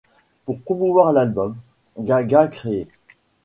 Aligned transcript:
Pour 0.45 0.59
promouvoir 0.61 1.13
l’album, 1.13 1.57
Gaga 1.99 2.47
crée'. 2.47 2.87